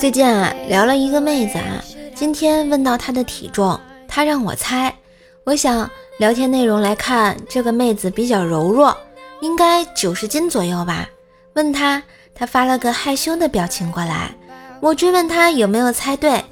[0.00, 3.78] 最近啊，聊了一个妹子啊，今天问到她的体重，
[4.08, 4.96] 她让我猜。
[5.44, 8.96] 我想聊天内容来看，这个妹子比较柔弱，
[9.42, 11.06] 应该九十斤左右吧。
[11.52, 12.02] 问她，
[12.34, 14.34] 她发了个害羞的表情过来。
[14.80, 16.42] 我追问她有没有猜对，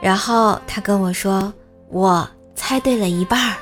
[0.00, 1.52] 然后她跟我说，
[1.90, 3.54] 我猜对了一半儿。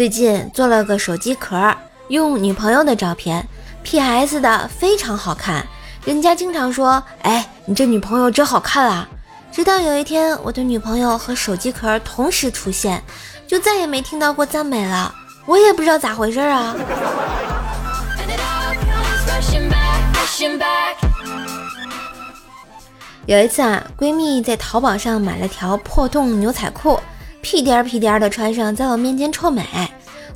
[0.00, 1.76] 最近做了个手机壳，
[2.08, 3.46] 用女朋友的照片
[3.82, 4.40] ，P.S.
[4.40, 5.66] 的非常好看。
[6.06, 9.06] 人家经常说：“哎，你这女朋友真好看啊！”
[9.52, 13.02] 直到有一天，我的女朋友和手机壳同时出现，
[13.46, 15.14] 就再也没听到过赞美了。
[15.44, 16.74] 我也不知道咋回事啊。
[23.26, 26.98] 有一次啊，闺蜜在淘宝上买了条破洞牛仔裤。
[27.42, 29.64] 屁颠儿屁颠儿的穿上，在我面前臭美。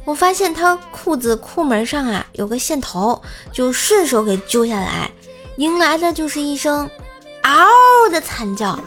[0.05, 3.23] 我发现他裤子裤门上啊有个线头，
[3.53, 5.11] 就顺手给揪下来，
[5.56, 6.89] 迎来的就是一声
[7.43, 7.69] “嗷”
[8.12, 8.78] 的惨叫。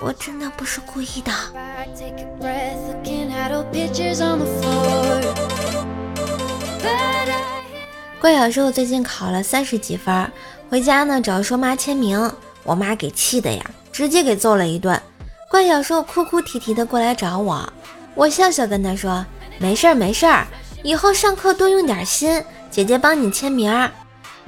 [0.00, 1.32] 我真的不是故意的。
[8.20, 10.32] 怪小兽最近考了三十几分，
[10.70, 14.98] 回家呢找说妈签名，我妈给气的呀，直接给揍了一顿。
[15.50, 17.72] 怪小兽哭哭啼啼的过来找我，
[18.14, 19.24] 我笑笑跟他说
[19.58, 20.46] ：“没事儿没事儿，
[20.82, 23.90] 以后上课多用点心，姐姐帮你签名。”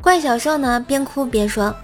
[0.03, 1.75] 怪小兽呢边哭边说：“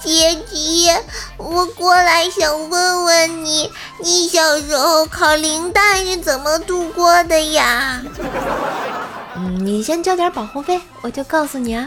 [0.00, 1.02] 姐姐，
[1.36, 3.70] 我过来想问问你，
[4.02, 8.02] 你小时候考零蛋是怎么度过的呀？”
[9.36, 11.86] 嗯，你先交点保护费，我就告诉你啊。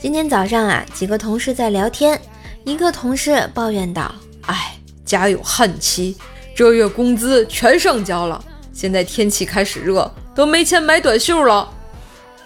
[0.00, 2.18] 今天早上啊，几个同事在聊天，
[2.64, 4.10] 一个同事抱怨道
[4.48, 6.16] ：“哎，家有旱期，
[6.56, 11.68] 这月工资全上交了，现在天气开始热，都没钱买短袖了。”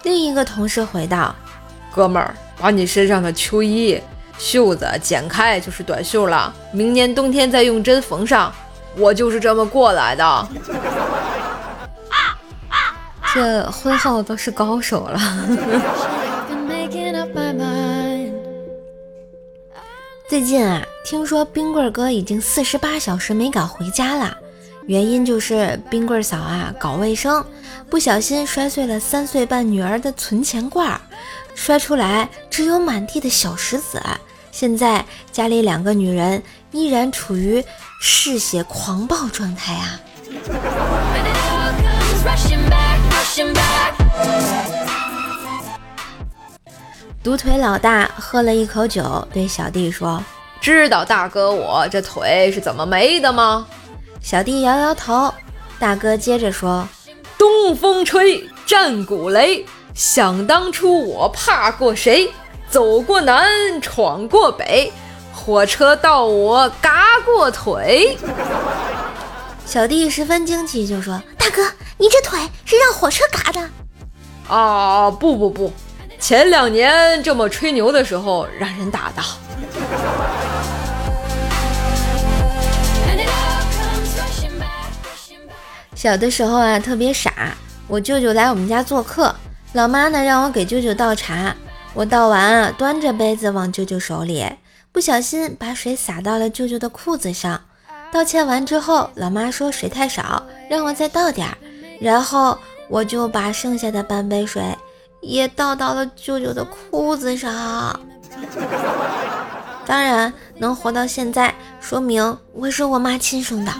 [0.03, 1.33] 另一个同事回道
[1.95, 4.01] ：“哥们儿，把你身上的秋衣
[4.37, 8.53] 袖子剪开就是短袖了，明年冬天再用针缝上。
[8.97, 10.47] 我就是这么过来的。
[13.33, 15.17] 这婚后都是高手了。”
[20.35, 24.35] 最近啊，听说冰棍哥已经四十八小时没敢回家了，
[24.85, 27.41] 原因就是冰棍嫂啊搞卫生，
[27.89, 30.99] 不小心摔碎了三岁半女儿的存钱罐，
[31.55, 34.01] 摔出来只有满地的小石子。
[34.51, 37.63] 现在家里两个女人依然处于
[38.01, 40.01] 嗜血狂暴状态啊。
[47.25, 50.23] 独腿老大喝了一口酒，对小弟说
[50.61, 53.65] ：“知道大哥我这腿是怎么没的吗？”
[54.21, 55.33] 小弟摇摇头。
[55.79, 56.87] 大哥接着说
[57.35, 59.65] ：“东风吹，战鼓擂，
[59.95, 62.31] 想当初我怕过谁？
[62.69, 64.93] 走过南，闯过北，
[65.33, 68.15] 火车到我嘎过腿。
[69.65, 71.63] ”小弟十分惊奇，就说：“大哥，
[71.97, 73.67] 你这腿是让火车嘎的？”
[74.47, 75.73] 啊，不不不。
[76.19, 79.21] 前两年这么吹牛的时候，让人打的。
[85.93, 87.55] 小的时候啊，特别傻。
[87.87, 89.33] 我舅舅来我们家做客，
[89.73, 91.55] 老妈呢让我给舅舅倒茶。
[91.93, 94.45] 我倒完啊，端着杯子往舅舅手里，
[94.91, 97.61] 不小心把水洒到了舅舅的裤子上。
[98.11, 101.57] 道歉完之后，老妈说水太少，让我再倒点儿。
[102.01, 102.57] 然后
[102.89, 104.63] 我就把剩下的半杯水。
[105.27, 107.99] 也倒到了舅舅的裤子上。
[109.85, 113.71] 当然，能活到现在，说明我是我妈亲生的。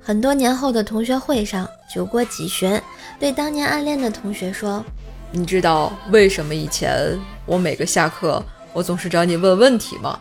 [0.00, 2.80] 很多年后的同学会上，酒过几巡，
[3.18, 4.84] 对当年暗恋的同学说
[5.32, 8.42] ：“你知道为什么以前我每个下课
[8.72, 10.18] 我总是找你问问题吗？”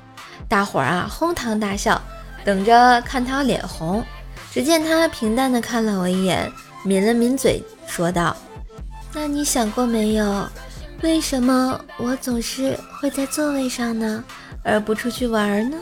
[0.49, 1.99] 大伙儿啊，哄堂大笑，
[2.44, 4.03] 等着看他脸红。
[4.53, 6.51] 只见他平淡的看了我一眼，
[6.83, 8.36] 抿了抿嘴，说道
[9.15, 10.45] ：“那你想过没有，
[11.01, 14.21] 为什么我总是会在座位上呢，
[14.62, 15.77] 而不出去玩呢？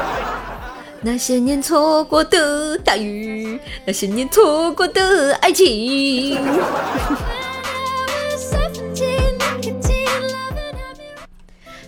[1.00, 6.38] 那些年错过的大雨，那些年错过的爱情。”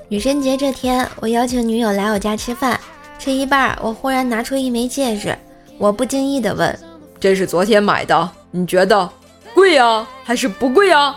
[0.08, 2.80] 女神节这天，我邀请女友来我家吃饭，
[3.18, 5.36] 吃一半，我忽然拿出一枚戒指。
[5.80, 6.78] 我不经意地问
[7.18, 9.10] ：“这是昨天买的，你觉得
[9.54, 11.16] 贵呀，还是不贵呀？”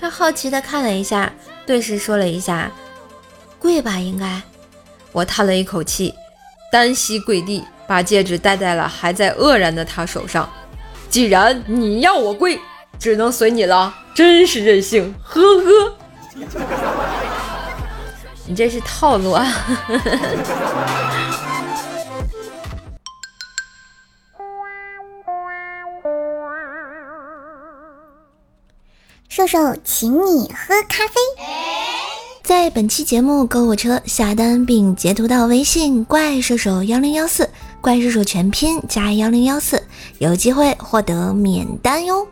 [0.00, 1.32] 他好奇地看了一下，
[1.64, 2.68] 对视说了一下，
[3.60, 4.42] 贵吧，应该。
[5.12, 6.12] 我叹了一口气，
[6.72, 10.50] 单膝跪地，把戒指戴在了还在愕然的他手上。
[11.08, 12.58] 既然你要我跪，
[12.98, 15.96] 只能随你了，真是任性，呵呵。
[18.48, 19.46] 你这是套路啊！
[29.36, 31.14] 瘦瘦，请你喝咖啡。
[32.42, 37.50] 在本期节目购物车下单并截图到微信“怪兽手幺零幺四”，
[37.82, 39.82] 怪兽手全拼加幺零幺四，
[40.16, 42.26] 有机会获得免单哟！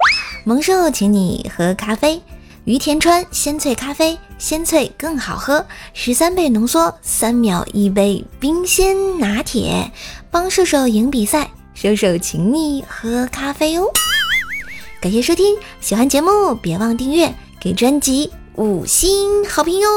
[0.44, 2.22] 萌兽请你喝咖啡，
[2.64, 9.92] 于田川鲜萃咖啡，鲜萃更好喝，十三倍浓缩，三秒一杯冰鲜拿铁，
[10.30, 13.84] 帮射手赢比赛，射手请你喝咖啡哦！
[15.04, 17.30] 感谢收听喜欢节目别忘订阅
[17.60, 19.90] 给专辑五星好评哟。